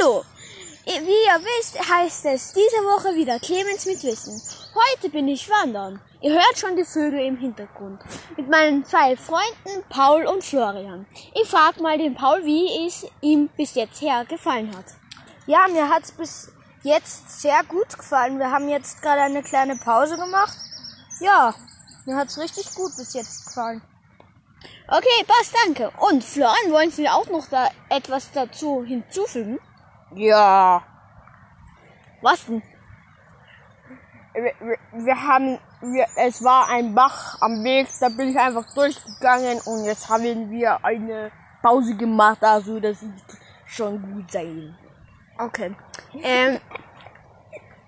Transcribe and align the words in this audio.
Hallo! 0.00 0.24
Wie 0.84 0.90
ihr 0.92 1.44
wisst, 1.44 1.78
heißt 1.78 2.24
es 2.26 2.52
diese 2.52 2.82
Woche 2.84 3.14
wieder 3.14 3.38
Clemens 3.38 3.86
mit 3.86 4.02
Wissen. 4.02 4.40
Heute 4.74 5.10
bin 5.10 5.28
ich 5.28 5.48
wandern. 5.48 6.00
Ihr 6.20 6.32
hört 6.32 6.58
schon 6.58 6.76
die 6.76 6.84
Vögel 6.84 7.20
im 7.20 7.36
Hintergrund. 7.36 8.00
Mit 8.36 8.48
meinen 8.48 8.84
zwei 8.84 9.16
Freunden 9.16 9.84
Paul 9.88 10.26
und 10.26 10.42
Florian. 10.42 11.06
Ich 11.34 11.48
frag 11.48 11.80
mal 11.80 11.98
den 11.98 12.14
Paul, 12.14 12.44
wie 12.44 12.86
es 12.86 13.06
ihm 13.20 13.48
bis 13.56 13.74
jetzt 13.74 14.00
her 14.00 14.24
gefallen 14.24 14.74
hat. 14.76 14.86
Ja, 15.46 15.66
mir 15.68 15.88
hat's 15.88 16.12
bis 16.12 16.50
jetzt 16.82 17.40
sehr 17.40 17.62
gut 17.64 17.98
gefallen. 17.98 18.38
Wir 18.38 18.50
haben 18.50 18.68
jetzt 18.68 19.02
gerade 19.02 19.22
eine 19.22 19.42
kleine 19.42 19.76
Pause 19.76 20.16
gemacht. 20.16 20.56
Ja, 21.20 21.54
mir 22.06 22.16
hat's 22.16 22.38
richtig 22.38 22.74
gut 22.74 22.96
bis 22.96 23.12
jetzt 23.14 23.46
gefallen. 23.46 23.82
Okay, 24.88 25.24
passt, 25.26 25.54
danke. 25.64 25.90
Und 26.00 26.24
Florian, 26.24 26.72
wollen 26.72 26.90
Sie 26.90 27.08
auch 27.08 27.26
noch 27.28 27.46
da 27.48 27.68
etwas 27.88 28.30
dazu 28.32 28.84
hinzufügen? 28.84 29.58
Ja. 30.14 30.82
Was 32.22 32.46
denn? 32.46 32.62
Wir, 34.34 34.52
wir, 34.60 34.78
wir 34.92 35.16
haben, 35.26 35.58
wir, 35.80 36.06
es 36.16 36.42
war 36.44 36.68
ein 36.68 36.94
Bach 36.94 37.40
am 37.40 37.64
Weg, 37.64 37.88
da 38.00 38.08
bin 38.08 38.28
ich 38.28 38.38
einfach 38.38 38.72
durchgegangen 38.74 39.60
und 39.64 39.84
jetzt 39.84 40.08
haben 40.08 40.50
wir 40.50 40.84
eine 40.84 41.32
Pause 41.62 41.96
gemacht, 41.96 42.42
also 42.42 42.78
das 42.78 43.02
wird 43.02 43.38
schon 43.66 44.00
gut 44.00 44.30
sein. 44.30 44.76
Okay. 45.36 45.74
Ähm, 46.22 46.60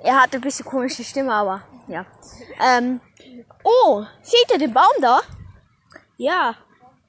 er 0.00 0.22
hat 0.22 0.34
ein 0.34 0.40
bisschen 0.40 0.66
komische 0.66 1.04
Stimme, 1.04 1.32
aber 1.32 1.62
ja. 1.86 2.04
Ähm, 2.60 3.00
oh, 3.62 4.04
seht 4.22 4.50
ihr 4.50 4.58
den 4.58 4.74
Baum 4.74 4.92
da? 5.00 5.20
Ja, 6.16 6.56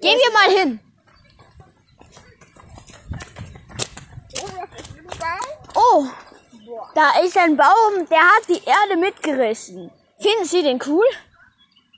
Gehen 0.04 0.20
wir 0.20 0.34
mal 0.34 0.60
hin. 0.60 0.80
Oh, 5.92 6.06
da 6.96 7.20
ist 7.22 7.38
ein 7.38 7.58
Baum, 7.58 8.08
der 8.10 8.20
hat 8.20 8.48
die 8.48 8.64
Erde 8.66 8.96
mitgerissen. 8.98 9.92
Finden 10.20 10.46
Sie 10.46 10.62
den 10.64 10.80
cool? 10.88 11.06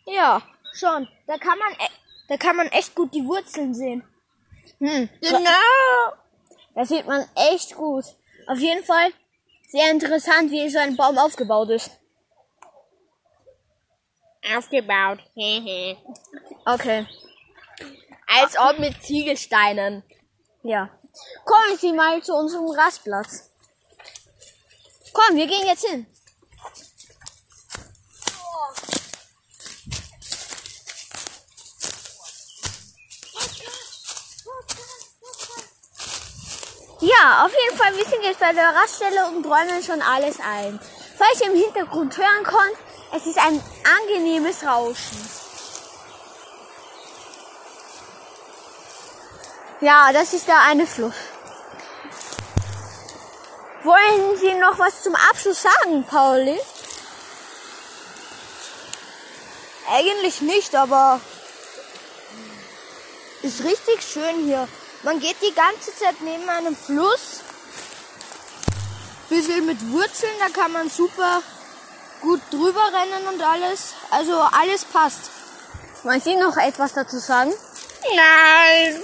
ja, 0.07 0.41
schon. 0.73 1.07
Da 1.27 1.37
kann 1.37 1.57
man, 1.59 1.71
e 1.73 1.87
da 2.29 2.37
kann 2.37 2.55
man 2.55 2.67
echt 2.67 2.95
gut 2.95 3.13
die 3.13 3.25
Wurzeln 3.25 3.73
sehen. 3.73 4.03
Hm, 4.79 5.09
Genau. 5.21 6.13
da 6.75 6.85
sieht 6.85 7.05
man 7.07 7.25
echt 7.35 7.75
gut. 7.75 8.05
Auf 8.47 8.57
jeden 8.59 8.83
Fall 8.83 9.11
sehr 9.67 9.89
interessant, 9.91 10.51
wie 10.51 10.69
so 10.69 10.79
ein 10.79 10.95
Baum 10.95 11.17
aufgebaut 11.17 11.69
ist. 11.69 11.91
Aufgebaut. 14.55 15.19
Okay, 16.67 17.05
Als 18.27 18.57
ob 18.57 18.79
mit 18.79 19.03
Ziegelsteinen. 19.03 20.03
ja. 20.63 20.89
Kommen 21.45 21.77
Sie 21.77 21.93
mal 21.93 22.21
zu 22.23 22.33
unserem 22.33 22.69
Rastplatz. 22.71 23.51
Komm, 25.15 25.37
wir 25.37 25.47
gehen 25.47 25.65
jetzt 25.65 25.87
hin. 25.87 26.05
Ja, 36.99 37.45
auf 37.45 37.51
jeden 37.53 37.77
Fall, 37.77 37.95
wir 37.95 38.03
sind 38.03 38.23
jetzt 38.23 38.41
bei 38.41 38.51
der 38.51 38.75
Raststelle 38.75 39.27
und 39.27 39.45
räumen 39.45 39.81
schon 39.81 40.01
alles 40.01 40.37
ein. 40.41 40.81
Falls 41.17 41.39
ihr 41.39 41.47
im 41.47 41.61
Hintergrund 41.61 42.17
hören 42.17 42.43
könnt, 42.43 42.77
es 43.13 43.25
ist 43.25 43.37
ein 43.37 43.63
angenehmes 44.01 44.65
Rauschen. 44.65 45.29
Ja, 49.79 50.11
das 50.11 50.33
ist 50.33 50.47
der 50.49 50.59
eine 50.59 50.85
Fluss. 50.85 51.34
Wollen 53.85 54.35
Sie 54.37 54.55
noch 54.55 54.79
was 54.79 55.03
zum 55.03 55.13
Abschluss 55.13 55.61
sagen, 55.61 56.03
Pauli? 56.05 56.59
Eigentlich 59.91 60.41
nicht, 60.41 60.73
aber 60.73 61.21
ist 63.43 63.63
richtig 63.63 64.01
schön 64.01 64.43
hier. 64.45 64.67
Man 65.03 65.19
geht 65.19 65.35
die 65.43 65.53
ganze 65.53 65.95
Zeit 65.95 66.15
neben 66.21 66.49
einem 66.49 66.75
Fluss. 66.75 67.41
Bisschen 69.29 69.67
mit 69.67 69.77
Wurzeln, 69.91 70.33
da 70.39 70.49
kann 70.49 70.71
man 70.71 70.89
super 70.89 71.43
gut 72.21 72.41
drüber 72.49 72.87
rennen 72.87 73.27
und 73.31 73.41
alles. 73.43 73.93
Also 74.09 74.33
alles 74.33 74.83
passt. 74.85 75.29
Wollen 76.01 76.21
Sie 76.21 76.35
noch 76.35 76.57
etwas 76.57 76.93
dazu 76.93 77.19
sagen? 77.19 77.53
Nein. 78.15 78.99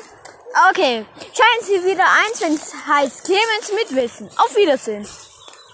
Okay, 0.69 1.05
schalten 1.33 1.65
Sie 1.65 1.83
wieder 1.85 2.05
ein, 2.05 2.31
wenn 2.39 2.53
es 2.55 2.73
heißt 2.87 3.23
Clemens 3.23 3.71
mit 3.73 3.95
Wissen. 3.95 4.29
Auf 4.37 4.55
Wiedersehen. 4.55 5.07